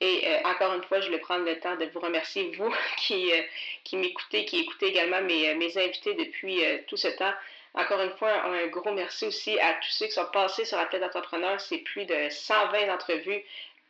Et 0.00 0.26
encore 0.44 0.72
une 0.74 0.82
fois, 0.84 1.00
je 1.00 1.10
vais 1.10 1.18
prendre 1.18 1.44
le 1.44 1.58
temps 1.60 1.76
de 1.76 1.84
vous 1.86 2.00
remercier, 2.00 2.50
vous 2.56 2.74
qui, 2.96 3.30
qui 3.84 3.96
m'écoutez, 3.96 4.46
qui 4.46 4.60
écoutez 4.60 4.86
également 4.86 5.20
mes, 5.20 5.54
mes 5.54 5.76
invités 5.76 6.14
depuis 6.14 6.60
tout 6.86 6.96
ce 6.96 7.08
temps. 7.08 7.32
Encore 7.74 8.00
une 8.00 8.16
fois, 8.16 8.44
un 8.44 8.66
gros 8.66 8.92
merci 8.92 9.26
aussi 9.26 9.58
à 9.60 9.74
tous 9.74 9.90
ceux 9.90 10.06
qui 10.06 10.12
sont 10.12 10.26
passés 10.32 10.64
sur 10.64 10.76
la 10.76 10.86
tête 10.86 11.02
d'entrepreneur. 11.02 11.60
C'est 11.60 11.78
plus 11.78 12.04
de 12.04 12.28
120 12.28 12.92
entrevues. 12.92 13.44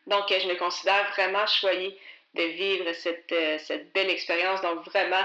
Donc, 0.06 0.24
je 0.28 0.48
me 0.48 0.54
considère 0.56 1.10
vraiment 1.12 1.46
choyée 1.46 1.98
de 2.34 2.42
vivre 2.42 2.92
cette, 2.92 3.32
euh, 3.32 3.58
cette 3.58 3.92
belle 3.92 4.10
expérience. 4.10 4.60
Donc, 4.60 4.84
vraiment, 4.84 5.24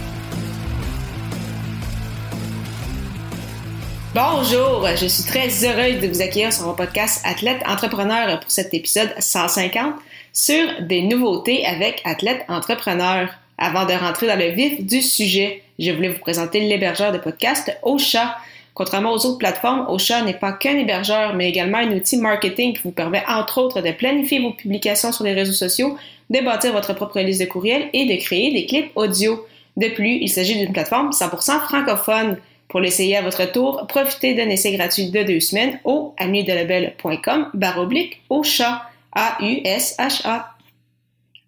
Bonjour, 4.13 4.85
je 4.97 5.05
suis 5.05 5.23
très 5.23 5.47
heureuse 5.63 6.01
de 6.01 6.07
vous 6.07 6.21
accueillir 6.21 6.51
sur 6.51 6.65
mon 6.65 6.73
podcast 6.73 7.21
Athlète 7.23 7.61
Entrepreneur 7.65 8.41
pour 8.41 8.51
cet 8.51 8.73
épisode 8.73 9.09
150 9.17 9.93
sur 10.33 10.67
des 10.81 11.03
nouveautés 11.03 11.65
avec 11.65 12.01
Athlète 12.03 12.43
Entrepreneur. 12.49 13.29
Avant 13.57 13.85
de 13.85 13.93
rentrer 13.93 14.27
dans 14.27 14.37
le 14.37 14.49
vif 14.49 14.85
du 14.85 15.01
sujet, 15.01 15.63
je 15.79 15.91
voulais 15.91 16.09
vous 16.09 16.19
présenter 16.19 16.59
l'hébergeur 16.59 17.13
de 17.13 17.19
podcast 17.19 17.71
Ocha. 17.83 18.35
Contrairement 18.73 19.13
aux 19.13 19.25
autres 19.25 19.37
plateformes, 19.37 19.85
Ocha 19.87 20.21
n'est 20.23 20.33
pas 20.33 20.51
qu'un 20.51 20.77
hébergeur, 20.77 21.33
mais 21.33 21.47
également 21.47 21.77
un 21.77 21.93
outil 21.93 22.17
marketing 22.17 22.73
qui 22.73 22.81
vous 22.83 22.91
permet 22.91 23.23
entre 23.29 23.59
autres 23.61 23.79
de 23.79 23.91
planifier 23.91 24.41
vos 24.41 24.51
publications 24.51 25.13
sur 25.13 25.23
les 25.23 25.33
réseaux 25.33 25.53
sociaux, 25.53 25.95
de 26.29 26.43
bâtir 26.43 26.73
votre 26.73 26.91
propre 26.93 27.21
liste 27.21 27.39
de 27.39 27.45
courriels 27.45 27.89
et 27.93 28.05
de 28.05 28.21
créer 28.21 28.51
des 28.51 28.65
clips 28.65 28.91
audio. 28.95 29.47
De 29.77 29.87
plus, 29.87 30.15
il 30.15 30.27
s'agit 30.27 30.59
d'une 30.59 30.73
plateforme 30.73 31.11
100% 31.11 31.61
francophone. 31.61 32.35
Pour 32.71 32.79
l'essayer 32.79 33.17
à 33.17 33.21
votre 33.21 33.51
tour, 33.51 33.85
profitez 33.89 34.33
d'un 34.33 34.47
essai 34.47 34.71
gratuit 34.71 35.09
de 35.09 35.23
deux 35.23 35.41
semaines 35.41 35.81
au 35.83 36.15
amidelabel.com 36.17 37.49
baroblique 37.53 38.21
au 38.29 38.43
chat 38.43 38.83
A-U-S-H-A. 39.11 40.55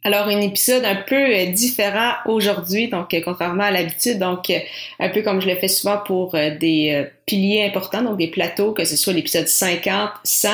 Alors, 0.03 0.27
un 0.27 0.41
épisode 0.41 0.83
un 0.83 0.97
peu 0.97 1.15
euh, 1.15 1.45
différent 1.45 2.11
aujourd'hui, 2.25 2.89
donc 2.89 3.13
euh, 3.13 3.21
contrairement 3.23 3.63
à 3.63 3.71
l'habitude, 3.71 4.19
donc 4.19 4.49
euh, 4.49 4.59
un 4.99 5.07
peu 5.07 5.21
comme 5.21 5.39
je 5.39 5.47
le 5.47 5.55
fais 5.55 5.69
souvent 5.69 5.97
pour 6.05 6.33
des 6.33 7.07
piliers 7.25 7.63
importants, 7.63 8.01
donc 8.01 8.17
des 8.17 8.27
plateaux, 8.27 8.73
que 8.73 8.83
ce 8.83 8.97
soit 8.97 9.13
l'épisode 9.13 9.47
50, 9.47 10.09
100, 10.25 10.49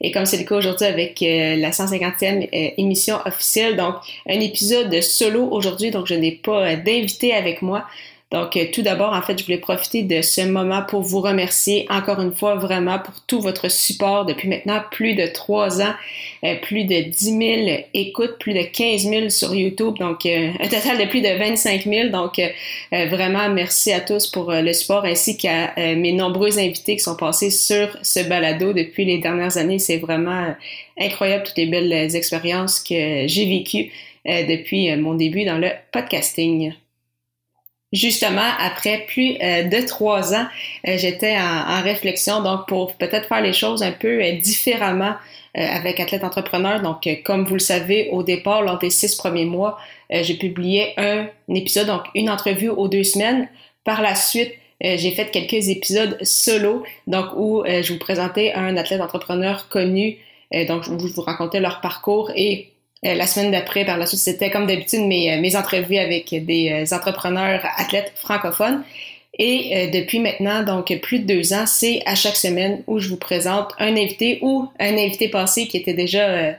et 0.00 0.10
comme 0.10 0.24
c'est 0.24 0.38
le 0.38 0.44
cas 0.44 0.54
aujourd'hui 0.54 0.86
avec 0.86 1.20
la 1.20 1.70
150e 1.70 2.48
émission 2.78 3.18
officielle, 3.26 3.76
donc 3.76 3.96
un 4.26 4.40
épisode 4.40 5.02
solo 5.02 5.48
aujourd'hui, 5.50 5.90
donc 5.90 6.06
je 6.06 6.14
n'ai 6.14 6.32
pas 6.32 6.76
d'invité 6.76 7.34
avec 7.34 7.60
moi. 7.60 7.84
Donc, 8.34 8.56
euh, 8.56 8.64
tout 8.72 8.82
d'abord, 8.82 9.12
en 9.12 9.22
fait, 9.22 9.38
je 9.38 9.44
voulais 9.44 9.58
profiter 9.58 10.02
de 10.02 10.20
ce 10.20 10.40
moment 10.40 10.82
pour 10.82 11.02
vous 11.02 11.20
remercier 11.20 11.86
encore 11.88 12.20
une 12.20 12.34
fois 12.34 12.56
vraiment 12.56 12.98
pour 12.98 13.14
tout 13.28 13.40
votre 13.40 13.70
support 13.70 14.26
depuis 14.26 14.48
maintenant 14.48 14.82
plus 14.90 15.14
de 15.14 15.28
trois 15.28 15.80
ans, 15.80 15.94
euh, 16.42 16.56
plus 16.60 16.82
de 16.82 17.02
10 17.02 17.14
000 17.66 17.78
écoutes, 17.94 18.36
plus 18.40 18.52
de 18.52 18.62
15 18.62 19.02
000 19.02 19.28
sur 19.28 19.54
YouTube, 19.54 19.94
donc 20.00 20.26
euh, 20.26 20.50
un 20.58 20.66
total 20.66 20.98
de 20.98 21.04
plus 21.04 21.20
de 21.20 21.28
25 21.28 21.84
000. 21.84 22.08
Donc, 22.08 22.40
vraiment, 22.90 23.48
merci 23.50 23.92
à 23.92 24.00
tous 24.00 24.26
pour 24.26 24.50
le 24.50 24.72
support 24.72 25.04
ainsi 25.04 25.36
qu'à 25.36 25.72
mes 25.76 26.12
nombreux 26.12 26.58
invités 26.58 26.96
qui 26.96 27.02
sont 27.04 27.14
passés 27.14 27.50
sur 27.50 27.96
ce 28.02 28.18
balado 28.28 28.72
depuis 28.72 29.04
les 29.04 29.18
dernières 29.18 29.56
années. 29.58 29.78
C'est 29.78 29.98
vraiment 29.98 30.56
incroyable 30.98 31.44
toutes 31.44 31.58
les 31.58 31.66
belles 31.66 32.16
expériences 32.16 32.80
que 32.80 33.28
j'ai 33.28 33.46
vécues 33.46 33.92
depuis 34.26 34.96
mon 34.96 35.14
début 35.14 35.44
dans 35.44 35.58
le 35.58 35.68
podcasting 35.92 36.72
justement, 37.94 38.50
après 38.58 39.06
plus 39.06 39.36
euh, 39.42 39.62
de 39.62 39.86
trois 39.86 40.34
ans, 40.34 40.46
euh, 40.86 40.98
j'étais 40.98 41.36
en, 41.38 41.80
réflexion 41.82 42.42
donc 42.42 42.66
pour 42.66 42.94
peut-être 42.96 43.28
faire 43.28 43.40
les 43.40 43.52
choses 43.52 43.82
un 43.82 43.92
peu 43.92 44.22
euh, 44.22 44.32
différemment 44.32 45.14
avec 45.56 46.00
Athlète 46.00 46.24
Entrepreneur. 46.24 46.82
Donc, 46.82 47.08
comme 47.24 47.44
vous 47.44 47.54
le 47.54 47.60
savez, 47.60 48.08
au 48.10 48.24
départ, 48.24 48.62
lors 48.62 48.76
des 48.76 48.90
six 48.90 49.14
premiers 49.14 49.44
mois, 49.44 49.78
j'ai 50.10 50.34
publié 50.34 50.94
un, 50.96 51.28
épisode, 51.48 51.86
donc 51.86 52.02
une 52.16 52.28
entrevue 52.28 52.70
aux 52.70 52.88
deux 52.88 53.04
semaines. 53.04 53.48
Par 53.84 54.02
la 54.02 54.16
suite, 54.16 54.52
j'ai 54.80 55.12
fait 55.12 55.30
quelques 55.30 55.68
épisodes 55.68 56.18
solo, 56.22 56.82
donc 57.06 57.26
où 57.36 57.62
je 57.64 57.92
vous 57.92 58.00
présentais 58.00 58.52
un 58.54 58.76
athlète 58.76 59.00
entrepreneur 59.00 59.68
connu, 59.68 60.16
donc 60.66 60.82
je 60.82 60.90
vous 60.90 61.22
racontais 61.22 61.60
leur 61.60 61.80
parcours 61.80 62.32
et 62.34 62.73
la 63.04 63.26
semaine 63.26 63.50
d'après, 63.50 63.84
par 63.84 63.98
la 63.98 64.06
suite, 64.06 64.20
c'était 64.20 64.50
comme 64.50 64.66
d'habitude 64.66 65.00
mes, 65.00 65.32
euh, 65.32 65.40
mes 65.40 65.56
entrevues 65.56 65.98
avec 65.98 66.30
des 66.30 66.86
euh, 66.90 66.96
entrepreneurs 66.96 67.60
athlètes 67.76 68.12
francophones. 68.16 68.82
Et 69.36 69.88
depuis 69.88 70.20
maintenant, 70.20 70.62
donc 70.62 70.96
plus 71.00 71.18
de 71.18 71.26
deux 71.26 71.52
ans, 71.54 71.66
c'est 71.66 72.02
à 72.06 72.14
chaque 72.14 72.36
semaine 72.36 72.84
où 72.86 73.00
je 73.00 73.08
vous 73.08 73.16
présente 73.16 73.72
un 73.80 73.96
invité 73.96 74.38
ou 74.42 74.68
un 74.78 74.96
invité 74.96 75.28
passé 75.28 75.66
qui 75.66 75.76
était 75.76 75.92
déjà 75.92 76.54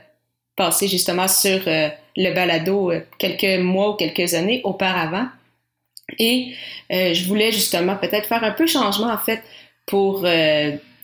passé 0.56 0.86
justement 0.86 1.26
sur 1.26 1.58
le 1.64 2.34
balado 2.34 2.92
quelques 3.16 3.62
mois 3.62 3.92
ou 3.92 3.94
quelques 3.94 4.34
années 4.34 4.60
auparavant. 4.62 5.26
Et 6.18 6.52
je 6.90 7.26
voulais 7.26 7.50
justement 7.50 7.96
peut-être 7.96 8.26
faire 8.26 8.44
un 8.44 8.50
peu 8.52 8.66
changement 8.66 9.10
en 9.10 9.16
fait 9.16 9.42
pour 9.86 10.26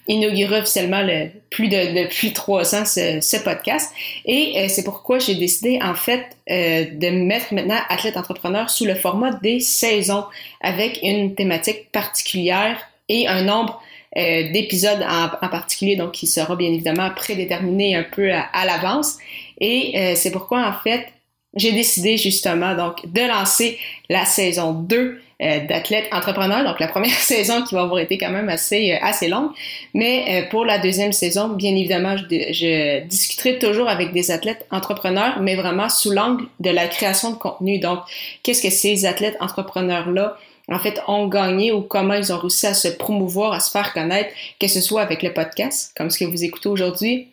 inaugurer 0.08 0.58
officiellement 0.58 1.02
le, 1.02 1.28
plus 1.50 1.68
de 1.68 2.02
depuis 2.02 2.32
trois 2.32 2.74
ans 2.74 2.84
ce, 2.84 3.20
ce 3.20 3.36
podcast. 3.36 3.92
Et 4.24 4.54
euh, 4.56 4.66
c'est 4.68 4.84
pourquoi 4.84 5.18
j'ai 5.18 5.34
décidé 5.34 5.78
en 5.82 5.94
fait 5.94 6.24
euh, 6.50 6.86
de 6.92 7.10
mettre 7.10 7.54
maintenant 7.54 7.78
Athlète 7.88 8.16
Entrepreneur 8.16 8.68
sous 8.68 8.84
le 8.84 8.94
format 8.94 9.32
des 9.42 9.60
saisons 9.60 10.24
avec 10.60 10.98
une 11.02 11.34
thématique 11.34 11.90
particulière 11.92 12.78
et 13.08 13.28
un 13.28 13.42
nombre 13.44 13.80
euh, 14.16 14.50
d'épisodes 14.52 15.02
en, 15.08 15.24
en, 15.44 15.48
particulier, 15.48 15.96
donc 15.96 16.12
qui 16.12 16.26
sera 16.26 16.56
bien 16.56 16.68
évidemment 16.72 17.10
prédéterminé 17.14 17.94
un 17.94 18.04
peu 18.04 18.32
à, 18.32 18.40
à 18.40 18.66
l'avance. 18.66 19.18
Et 19.60 20.14
c'est 20.16 20.32
pourquoi 20.32 20.66
en 20.66 20.72
fait 20.72 21.06
j'ai 21.54 21.70
décidé 21.72 22.16
justement 22.16 22.74
donc 22.74 23.06
de 23.06 23.20
lancer 23.20 23.78
la 24.08 24.24
saison 24.24 24.72
2 24.72 25.20
euh, 25.42 25.58
d'athlètes 25.66 26.06
entrepreneurs. 26.12 26.62
Donc 26.64 26.78
la 26.78 26.86
première 26.86 27.10
saison 27.18 27.64
qui 27.64 27.74
va 27.74 27.82
avoir 27.82 27.98
été 27.98 28.16
quand 28.16 28.30
même 28.30 28.48
assez 28.48 28.92
euh, 28.92 28.98
assez 29.02 29.26
longue, 29.26 29.50
mais 29.92 30.24
euh, 30.44 30.48
pour 30.48 30.64
la 30.64 30.78
deuxième 30.78 31.12
saison, 31.12 31.48
bien 31.48 31.74
évidemment, 31.74 32.16
je, 32.16 32.24
je, 32.52 33.04
discuterai 33.06 33.58
toujours 33.58 33.88
avec 33.88 34.12
des 34.12 34.30
athlètes 34.30 34.64
entrepreneurs, 34.70 35.40
mais 35.40 35.56
vraiment 35.56 35.88
sous 35.88 36.12
l'angle 36.12 36.44
de 36.60 36.70
la 36.70 36.86
création 36.86 37.30
de 37.30 37.36
contenu. 37.36 37.80
Donc, 37.80 37.98
qu'est-ce 38.44 38.62
que 38.62 38.70
ces 38.70 39.04
athlètes 39.04 39.36
entrepreneurs 39.40 40.10
là 40.10 40.36
en 40.68 40.78
fait, 40.78 41.02
ont 41.08 41.26
gagné 41.26 41.72
ou 41.72 41.82
comment 41.82 42.14
ils 42.14 42.32
ont 42.32 42.38
réussi 42.38 42.68
à 42.68 42.74
se 42.74 42.86
promouvoir, 42.86 43.52
à 43.52 43.58
se 43.58 43.70
faire 43.70 43.92
connaître, 43.92 44.30
que 44.60 44.68
ce 44.68 44.80
soit 44.80 45.02
avec 45.02 45.24
le 45.24 45.32
podcast, 45.32 45.92
comme 45.96 46.08
ce 46.08 46.20
que 46.20 46.24
vous 46.24 46.44
écoutez 46.44 46.68
aujourd'hui, 46.68 47.28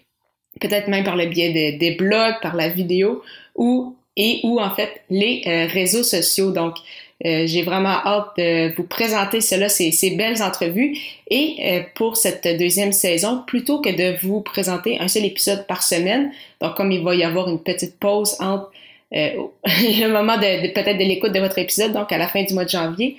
peut-être 0.60 0.88
même 0.88 1.04
par 1.04 1.16
le 1.16 1.28
biais 1.28 1.78
des 1.78 1.92
blogs, 1.92 2.42
par 2.42 2.56
la 2.56 2.70
vidéo, 2.70 3.22
ou 3.56 3.96
et 4.18 4.42
ou 4.44 4.60
en 4.60 4.72
fait 4.72 5.02
les 5.12 5.68
réseaux 5.72 6.04
sociaux. 6.04 6.52
Donc, 6.52 6.76
euh, 7.26 7.46
j'ai 7.48 7.64
vraiment 7.64 7.98
hâte 8.06 8.38
de 8.38 8.74
vous 8.76 8.84
présenter 8.84 9.42
cela, 9.42 9.68
ces, 9.68 9.92
ces 9.92 10.12
belles 10.12 10.42
entrevues. 10.42 10.98
Et 11.30 11.58
euh, 11.62 11.82
pour 11.96 12.16
cette 12.16 12.48
deuxième 12.58 12.94
saison, 12.94 13.44
plutôt 13.46 13.82
que 13.82 13.90
de 13.90 14.18
vous 14.26 14.42
présenter 14.42 15.00
un 15.00 15.08
seul 15.10 15.26
épisode 15.26 15.68
par 15.68 15.84
semaine, 15.84 16.32
donc 16.62 16.76
comme 16.76 16.92
il 16.92 17.04
va 17.04 17.16
y 17.16 17.24
avoir 17.24 17.50
une 17.50 17.60
petite 17.60 18.00
pause 18.00 18.38
entre 18.40 18.72
euh, 19.14 19.32
le 19.66 20.08
moment 20.08 20.38
de, 20.38 20.72
peut-être 20.74 20.98
de 20.98 21.04
l'écoute 21.04 21.34
de 21.34 21.40
votre 21.40 21.58
épisode, 21.60 21.92
donc 21.92 22.12
à 22.12 22.18
la 22.18 22.30
fin 22.30 22.44
du 22.44 22.54
mois 22.54 22.66
de 22.66 22.70
janvier, 22.70 23.18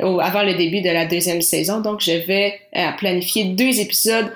ou 0.00 0.20
avant 0.20 0.42
le 0.42 0.54
début 0.54 0.82
de 0.82 0.90
la 0.90 1.06
deuxième 1.06 1.40
saison, 1.40 1.80
donc 1.80 2.02
je 2.02 2.12
vais 2.12 2.60
planifier 2.98 3.44
deux 3.44 3.80
épisodes 3.80 4.30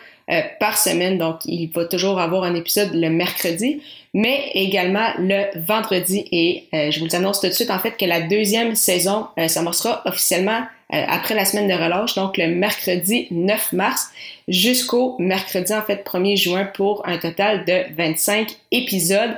par 0.58 0.78
semaine. 0.78 1.18
Donc, 1.18 1.40
il 1.44 1.70
va 1.74 1.84
toujours 1.84 2.20
avoir 2.20 2.44
un 2.44 2.54
épisode 2.54 2.94
le 2.94 3.10
mercredi 3.10 3.80
mais 4.14 4.50
également 4.54 5.08
le 5.18 5.44
vendredi. 5.60 6.26
Et 6.32 6.64
euh, 6.74 6.90
je 6.90 7.00
vous 7.00 7.14
annonce 7.14 7.40
tout 7.40 7.46
de 7.46 7.52
suite 7.52 7.70
en 7.70 7.78
fait 7.78 7.96
que 7.96 8.04
la 8.04 8.20
deuxième 8.20 8.74
saison 8.74 9.28
euh, 9.38 9.48
s'amorcera 9.48 10.02
officiellement 10.04 10.62
euh, 10.92 11.04
après 11.08 11.34
la 11.34 11.44
semaine 11.44 11.68
de 11.68 11.74
relâche, 11.74 12.14
donc 12.14 12.36
le 12.36 12.48
mercredi 12.48 13.28
9 13.30 13.72
mars 13.72 14.08
jusqu'au 14.48 15.16
mercredi 15.20 15.72
en 15.72 15.82
fait 15.82 16.04
1er 16.04 16.36
juin 16.36 16.64
pour 16.64 17.06
un 17.06 17.18
total 17.18 17.64
de 17.64 17.94
25 17.96 18.56
épisodes. 18.72 19.36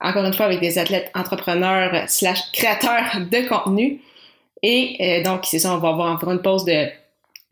Encore 0.00 0.24
une 0.24 0.34
fois 0.34 0.46
avec 0.46 0.60
des 0.60 0.78
athlètes 0.78 1.10
entrepreneurs 1.14 2.08
slash 2.08 2.40
créateurs 2.52 3.20
de 3.30 3.48
contenu. 3.48 4.00
Et 4.62 5.22
donc 5.24 5.42
c'est 5.44 5.60
ça, 5.60 5.72
on 5.74 5.78
va 5.78 5.90
avoir 5.90 6.12
encore 6.12 6.32
une 6.32 6.42
pause 6.42 6.64
de 6.64 6.88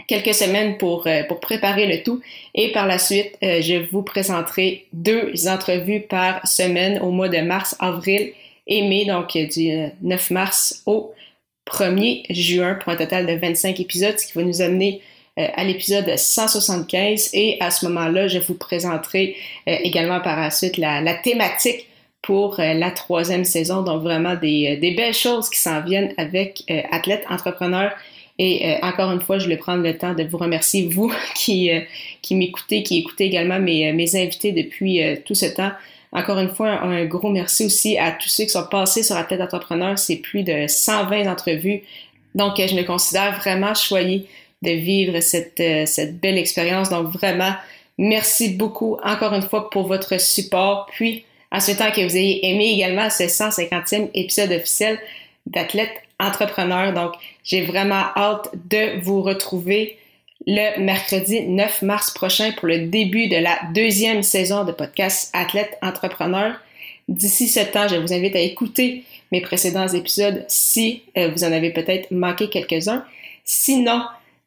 quelques 0.06 0.34
semaines 0.34 0.76
pour, 0.78 1.06
euh, 1.06 1.22
pour 1.24 1.40
préparer 1.40 1.86
le 1.86 2.02
tout. 2.02 2.20
Et 2.54 2.72
par 2.72 2.86
la 2.86 2.98
suite, 2.98 3.36
euh, 3.42 3.60
je 3.60 3.74
vous 3.90 4.02
présenterai 4.02 4.86
deux 4.92 5.48
entrevues 5.48 6.00
par 6.00 6.46
semaine 6.46 7.00
au 7.00 7.10
mois 7.10 7.28
de 7.28 7.38
mars, 7.38 7.76
avril 7.80 8.32
et 8.66 8.82
mai, 8.82 9.04
donc 9.04 9.36
euh, 9.36 9.46
du 9.46 9.70
9 10.02 10.30
mars 10.30 10.82
au 10.86 11.12
1er 11.70 12.24
juin 12.30 12.74
pour 12.74 12.92
un 12.92 12.96
total 12.96 13.26
de 13.26 13.32
25 13.32 13.80
épisodes, 13.80 14.18
ce 14.18 14.26
qui 14.26 14.32
va 14.34 14.42
nous 14.42 14.62
amener 14.62 15.00
à 15.38 15.64
l'épisode 15.64 16.16
175 16.16 17.30
et 17.34 17.58
à 17.60 17.70
ce 17.70 17.84
moment-là, 17.86 18.26
je 18.26 18.38
vous 18.38 18.54
présenterai 18.54 19.36
également 19.66 20.20
par 20.20 20.40
la 20.40 20.50
suite 20.50 20.78
la, 20.78 21.02
la 21.02 21.12
thématique 21.12 21.88
pour 22.22 22.56
la 22.58 22.90
troisième 22.90 23.44
saison. 23.44 23.82
Donc 23.82 24.02
vraiment 24.02 24.34
des, 24.34 24.78
des 24.78 24.92
belles 24.92 25.12
choses 25.12 25.50
qui 25.50 25.58
s'en 25.58 25.82
viennent 25.82 26.14
avec 26.16 26.62
Athlète 26.90 27.26
Entrepreneur. 27.28 27.92
Et 28.38 28.76
encore 28.82 29.10
une 29.12 29.20
fois, 29.20 29.38
je 29.38 29.48
vais 29.48 29.56
prendre 29.56 29.82
le 29.82 29.96
temps 29.96 30.12
de 30.12 30.22
vous 30.24 30.36
remercier, 30.36 30.88
vous 30.88 31.12
qui, 31.34 31.70
qui 32.20 32.34
m'écoutez, 32.34 32.82
qui 32.82 32.98
écoutez 32.98 33.24
également 33.24 33.58
mes, 33.58 33.92
mes 33.92 34.14
invités 34.16 34.52
depuis 34.52 35.00
tout 35.24 35.34
ce 35.34 35.46
temps. 35.46 35.70
Encore 36.12 36.38
une 36.38 36.54
fois, 36.54 36.82
un, 36.82 37.04
gros 37.04 37.30
merci 37.30 37.66
aussi 37.66 37.98
à 37.98 38.12
tous 38.12 38.28
ceux 38.28 38.44
qui 38.44 38.50
sont 38.50 38.66
passés 38.66 39.02
sur 39.02 39.16
Athlète 39.16 39.40
Entrepreneur. 39.40 39.98
C'est 39.98 40.16
plus 40.16 40.42
de 40.42 40.66
120 40.66 41.30
entrevues. 41.30 41.82
Donc, 42.34 42.56
je 42.58 42.74
me 42.74 42.82
considère 42.82 43.38
vraiment 43.38 43.74
choyée 43.74 44.26
de 44.62 44.70
vivre 44.70 45.20
cette, 45.20 45.60
euh, 45.60 45.86
cette 45.86 46.20
belle 46.20 46.38
expérience. 46.38 46.90
Donc 46.90 47.08
vraiment, 47.08 47.52
merci 47.98 48.50
beaucoup 48.50 48.98
encore 49.04 49.32
une 49.34 49.42
fois 49.42 49.70
pour 49.70 49.86
votre 49.86 50.20
support. 50.20 50.86
Puis, 50.92 51.24
en 51.52 51.60
souhaitant 51.60 51.90
que 51.90 52.00
vous 52.02 52.16
ayez 52.16 52.46
aimé 52.46 52.72
également 52.74 53.08
ce 53.10 53.24
150e 53.24 54.10
épisode 54.14 54.52
officiel 54.52 54.98
d'Athlète 55.46 56.02
Entrepreneur. 56.18 56.92
Donc, 56.92 57.12
j'ai 57.44 57.62
vraiment 57.62 58.04
hâte 58.16 58.48
de 58.68 59.00
vous 59.02 59.22
retrouver 59.22 59.98
le 60.46 60.80
mercredi 60.80 61.42
9 61.42 61.82
mars 61.82 62.10
prochain 62.10 62.52
pour 62.52 62.68
le 62.68 62.86
début 62.86 63.28
de 63.28 63.36
la 63.36 63.58
deuxième 63.74 64.22
saison 64.22 64.64
de 64.64 64.72
podcast 64.72 65.30
Athlète 65.32 65.76
Entrepreneur. 65.82 66.54
D'ici 67.08 67.48
ce 67.48 67.60
temps, 67.60 67.88
je 67.88 67.96
vous 67.96 68.12
invite 68.12 68.36
à 68.36 68.40
écouter 68.40 69.04
mes 69.32 69.40
précédents 69.40 69.88
épisodes 69.88 70.44
si 70.48 71.02
euh, 71.16 71.28
vous 71.28 71.44
en 71.44 71.52
avez 71.52 71.70
peut-être 71.70 72.10
manqué 72.10 72.48
quelques-uns. 72.48 73.04
Sinon, 73.44 74.02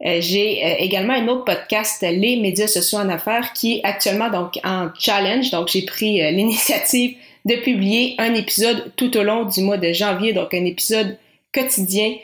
euh, 0.05 0.21
j'ai 0.21 0.63
euh, 0.63 0.75
également 0.79 1.13
un 1.13 1.27
autre 1.27 1.45
podcast, 1.45 2.01
Les 2.01 2.37
médias 2.37 2.67
sociaux 2.67 2.99
en 2.99 3.09
affaires, 3.09 3.53
qui 3.53 3.77
est 3.77 3.83
actuellement 3.83 4.29
donc 4.29 4.59
en 4.63 4.89
challenge. 4.97 5.51
Donc, 5.51 5.69
j'ai 5.69 5.83
pris 5.83 6.19
l'initiative 6.33 7.15
de 7.45 7.55
publier 7.55 8.15
un 8.17 8.33
épisode 8.33 8.91
tout 8.95 9.15
au 9.17 9.23
long 9.23 9.45
du 9.45 9.61
mois 9.61 9.77
de 9.77 9.91
janvier, 9.93 10.33
donc 10.33 10.53
un 10.53 10.65
épisode 10.65 11.17
quotidien 11.53 12.15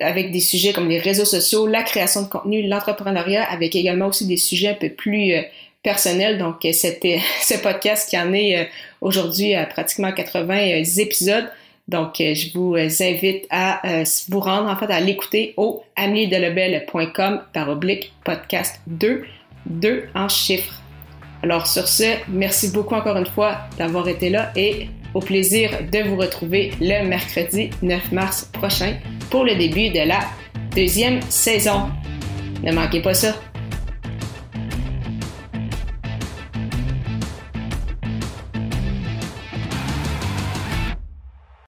avec 0.00 0.30
des 0.30 0.40
sujets 0.40 0.72
comme 0.72 0.88
les 0.88 1.00
réseaux 1.00 1.24
sociaux, 1.24 1.66
la 1.66 1.82
création 1.82 2.22
de 2.22 2.28
contenu, 2.28 2.66
l'entrepreneuriat, 2.68 3.42
avec 3.44 3.74
également 3.74 4.06
aussi 4.06 4.26
des 4.26 4.36
sujets 4.36 4.68
un 4.68 4.74
peu 4.74 4.90
plus 4.90 5.34
personnels. 5.82 6.38
Donc, 6.38 6.66
c'était 6.72 7.18
ce 7.42 7.54
podcast 7.54 8.08
qui 8.08 8.16
en 8.16 8.32
est 8.32 8.68
aujourd'hui 9.00 9.54
à 9.54 9.66
pratiquement 9.66 10.12
80 10.12 10.84
épisodes. 10.98 11.48
Donc, 11.88 12.20
euh, 12.20 12.34
je 12.34 12.52
vous 12.52 12.76
euh, 12.76 12.88
invite 13.00 13.46
à 13.48 14.00
euh, 14.00 14.04
vous 14.28 14.40
rendre, 14.40 14.68
en 14.68 14.76
fait, 14.76 14.92
à 14.92 15.00
l'écouter 15.00 15.54
au 15.56 15.82
ameliedelebel.com 15.96 17.42
par 17.54 17.70
oblique 17.70 18.12
podcast 18.24 18.80
2, 18.86 19.24
2 19.66 20.04
en 20.14 20.28
chiffres. 20.28 20.82
Alors, 21.42 21.66
sur 21.66 21.86
ce, 21.86 22.16
merci 22.28 22.70
beaucoup 22.72 22.94
encore 22.94 23.16
une 23.16 23.26
fois 23.26 23.58
d'avoir 23.78 24.08
été 24.08 24.28
là 24.28 24.50
et 24.56 24.88
au 25.14 25.20
plaisir 25.20 25.70
de 25.90 26.08
vous 26.08 26.16
retrouver 26.16 26.72
le 26.80 27.06
mercredi 27.06 27.70
9 27.82 28.12
mars 28.12 28.50
prochain 28.52 28.94
pour 29.30 29.44
le 29.44 29.54
début 29.54 29.90
de 29.90 30.06
la 30.06 30.20
deuxième 30.74 31.22
saison. 31.22 31.90
Ne 32.62 32.72
manquez 32.72 33.00
pas 33.00 33.14
ça. 33.14 33.34